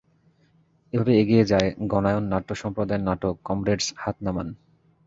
এভাবে 0.93 1.11
এগিয়ে 1.21 1.43
যায় 1.51 1.69
গণায়ন 1.91 2.23
নাট্য 2.33 2.49
সম্প্রদায়ের 2.61 3.05
নাটক 3.07 3.33
কমরেডস 3.47 3.87
হাত 4.01 4.15
নামান। 4.25 4.47